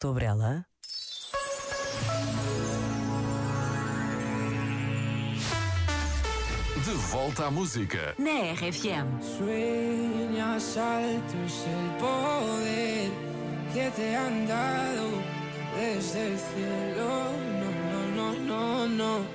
sobre 0.00 0.26
ela? 0.26 0.64
De 6.84 6.92
volta 7.10 7.46
à 7.46 7.50
música. 7.50 8.14
Na 8.18 8.54
RFM. 8.54 9.20
Sueñas 9.20 10.76
alto 10.76 11.36
es 11.44 11.64
el 11.66 11.88
poder 11.98 13.10
que 13.74 13.90
te 13.90 14.16
han 14.16 14.46
dado 14.46 15.08
desde 15.76 16.28
el 16.28 16.38
cielo. 16.38 17.08
No, 17.60 17.70
no, 17.90 18.00
no, 18.16 18.28
no, 18.38 18.88
no. 18.88 19.26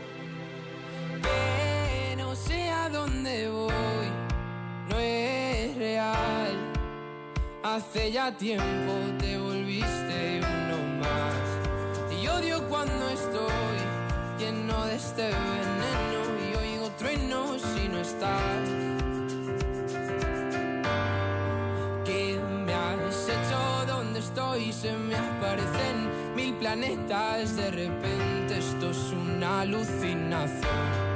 Pero 1.22 2.36
sé 2.36 2.70
a 2.70 2.90
dónde 2.90 3.50
voy, 3.50 4.08
no 4.90 4.98
es 4.98 5.76
real. 5.78 6.74
Hace 7.64 8.12
ya 8.12 8.36
tiempo 8.36 8.94
te 9.20 9.38
uno 9.38 9.53
Y 12.12 12.28
odio 12.28 12.68
cuando 12.70 13.10
estoy 13.10 13.78
lleno 14.40 14.86
de 14.86 14.96
este 14.96 15.24
veneno 15.24 16.22
y 16.40 16.56
oigo 16.56 16.90
truenos 16.98 17.62
si 17.62 17.88
no 17.88 18.00
estás. 18.00 18.70
¿Qué 22.06 22.40
me 22.66 22.74
has 22.74 23.30
hecho? 23.30 23.86
¿Dónde 23.88 24.20
estoy? 24.20 24.72
Se 24.72 24.94
me 24.94 25.16
aparecen 25.16 26.36
mil 26.36 26.54
planetas. 26.56 27.56
De 27.56 27.72
repente 27.72 28.58
esto 28.58 28.90
es 28.92 29.12
una 29.12 29.62
alucinación. 29.62 31.14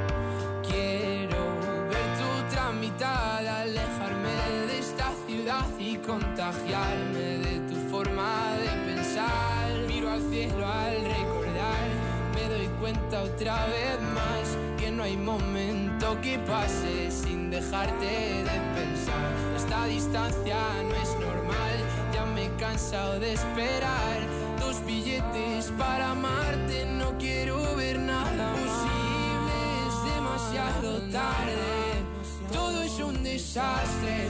Quiero 0.66 1.42
ver 1.90 2.08
tu 2.18 2.54
tramitada, 2.54 3.60
alejarme 3.60 4.34
de 4.68 4.78
esta 4.78 5.12
ciudad 5.26 5.66
y 5.78 5.96
contagiarme 5.96 7.38
de 7.38 7.60
tu 7.68 7.77
de 8.04 8.94
pensar. 8.94 9.72
Miro 9.88 10.10
al 10.10 10.22
cielo 10.30 10.64
al 10.64 11.04
recordar, 11.04 11.88
me 12.32 12.48
doy 12.48 12.68
cuenta 12.80 13.22
otra 13.22 13.66
vez 13.66 14.00
más 14.14 14.56
que 14.78 14.92
no 14.92 15.02
hay 15.02 15.16
momento 15.16 16.20
que 16.20 16.38
pase 16.38 17.10
sin 17.10 17.50
dejarte 17.50 18.06
de 18.06 18.58
pensar. 18.76 19.32
Esta 19.56 19.86
distancia 19.86 20.58
no 20.84 20.94
es 20.94 21.10
normal, 21.18 21.76
ya 22.14 22.24
me 22.26 22.46
he 22.46 22.50
cansado 22.56 23.18
de 23.18 23.32
esperar. 23.32 24.18
Dos 24.60 24.84
billetes 24.86 25.72
para 25.76 26.12
amarte, 26.12 26.86
no 26.86 27.18
quiero 27.18 27.74
ver 27.74 27.98
nada 27.98 28.52
posible, 28.52 29.56
es 29.88 30.14
demasiado 30.14 31.00
tarde. 31.10 32.04
Todo 32.52 32.80
es 32.80 33.00
un 33.00 33.24
desastre, 33.24 34.28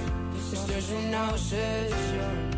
esto 0.52 0.72
es 0.72 0.88
una 1.06 1.30
obsesión. 1.30 2.57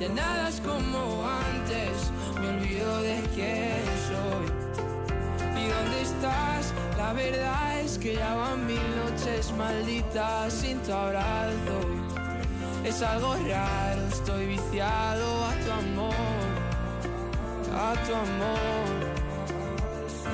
ya 0.00 0.08
nada 0.10 0.48
es 0.48 0.60
como 0.60 1.24
antes, 1.26 2.10
me 2.40 2.48
olvido 2.48 3.02
de 3.02 3.22
quién 3.34 3.84
soy. 4.08 4.46
¿Y 5.60 5.68
dónde 5.68 6.02
estás? 6.02 6.74
La 6.98 7.12
verdad 7.12 7.80
es 7.80 7.98
que 7.98 8.14
ya 8.14 8.34
van 8.34 8.66
mil 8.66 8.82
noches 8.96 9.52
malditas 9.52 10.52
sin 10.52 10.78
tu 10.80 10.92
abrazo. 10.92 11.78
Es 12.84 13.02
algo 13.02 13.34
raro, 13.48 14.02
estoy 14.12 14.46
viciado 14.46 15.44
a 15.44 15.52
tu 15.64 15.72
amor, 15.72 16.46
a 17.74 17.94
tu 18.06 18.14
amor, 18.14 18.88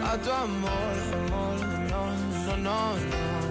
a 0.04 0.16
tu 0.18 0.30
amor, 0.30 0.94
amor, 1.22 1.56
no, 1.90 2.02
no, 2.46 2.56
no, 2.56 2.96
no. 2.96 3.41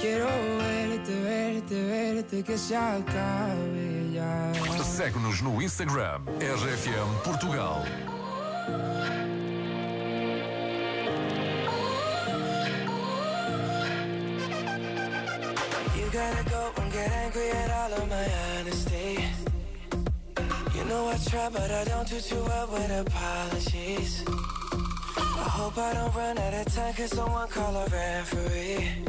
Quiero 0.00 0.28
verte, 0.58 1.12
verte, 1.12 1.74
verte, 1.74 2.42
que 2.44 2.56
se 2.56 2.76
acabe 2.76 4.12
ya. 4.12 4.52
Segue-nos 4.84 5.42
no 5.42 5.60
Instagram. 5.60 6.24
RFM 6.38 7.08
Portugal. 7.24 7.84
You 15.96 16.06
gotta 16.12 16.44
go 16.48 16.72
and 16.80 16.92
get 16.92 17.10
angry 17.10 17.50
at 17.50 17.70
all 17.70 17.92
of 17.94 18.08
my 18.08 18.26
honesty. 18.56 19.24
You 20.76 20.84
know 20.84 21.08
I 21.08 21.16
try, 21.28 21.48
but 21.50 21.70
I 21.72 21.84
don't 21.84 22.08
do 22.08 22.20
too 22.20 22.42
well 22.44 22.68
with 22.68 22.90
apologies. 23.04 24.24
I 25.16 25.48
hope 25.58 25.76
I 25.76 25.92
don't 25.94 26.14
run 26.14 26.38
out 26.38 26.54
of 26.54 26.72
time, 26.72 26.94
cause 26.94 27.10
someone 27.10 27.48
call 27.48 27.74
a 27.74 27.86
referee. 27.88 29.08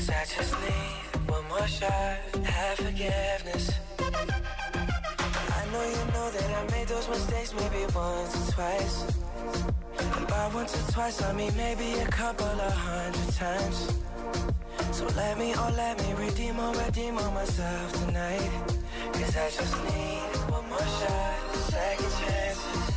Cause 0.00 0.08
I 0.08 0.24
just 0.34 0.54
need 0.62 1.28
one 1.28 1.46
more 1.48 1.66
shot, 1.66 2.16
have 2.42 2.78
forgiveness. 2.78 3.70
I 3.98 5.62
know 5.72 5.84
you 5.94 6.04
know 6.14 6.30
that 6.30 6.50
I 6.58 6.70
made 6.70 6.88
those 6.88 7.06
mistakes 7.06 7.52
maybe 7.52 7.84
once 7.94 8.48
or 8.48 8.52
twice. 8.52 8.96
And 10.16 10.26
by 10.26 10.50
once 10.54 10.72
or 10.74 10.92
twice, 10.92 11.20
I 11.22 11.34
mean 11.34 11.54
maybe 11.54 11.92
a 12.00 12.06
couple 12.06 12.46
of 12.46 12.72
hundred 12.72 13.34
times. 13.34 13.92
So 14.92 15.06
let 15.16 15.38
me, 15.38 15.52
oh 15.54 15.70
let 15.76 15.98
me 15.98 16.14
redeem 16.14 16.58
or 16.58 16.72
redeem 16.82 17.18
on 17.18 17.34
myself 17.34 17.92
tonight 18.06 18.50
Cause 19.12 19.36
I 19.36 19.50
just 19.50 19.84
need 19.84 20.50
one 20.50 20.66
more 20.70 20.78
shot, 20.78 21.54
second 21.68 22.12
chances 22.20 22.89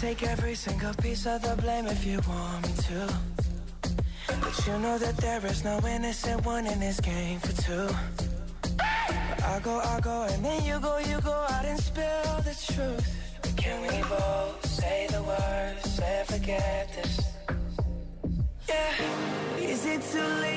take 0.00 0.22
every 0.22 0.54
single 0.54 0.94
piece 0.94 1.26
of 1.26 1.42
the 1.42 1.54
blame 1.60 1.86
if 1.86 2.06
you 2.06 2.18
want 2.26 2.66
me 2.66 2.72
to. 2.88 3.14
But 4.40 4.66
you 4.66 4.78
know 4.78 4.96
that 4.96 5.14
there 5.18 5.44
is 5.44 5.62
no 5.62 5.78
innocent 5.86 6.46
one 6.46 6.66
in 6.66 6.80
this 6.80 7.00
game 7.00 7.38
for 7.38 7.52
two. 7.60 7.88
I 8.80 9.60
go, 9.62 9.78
I 9.78 10.00
go, 10.00 10.22
and 10.22 10.42
then 10.42 10.64
you 10.64 10.80
go, 10.80 10.96
you 11.00 11.20
go 11.20 11.44
out 11.50 11.66
and 11.66 11.78
spill 11.78 12.34
the 12.48 12.56
truth. 12.72 13.06
Can 13.58 13.78
we 13.82 14.00
both 14.08 14.64
say 14.64 15.06
the 15.10 15.22
words 15.22 16.00
and 16.02 16.26
forget 16.26 16.88
this? 16.96 17.20
Yeah. 18.70 19.58
Is 19.58 19.84
it 19.84 20.00
too 20.10 20.28
late? 20.40 20.49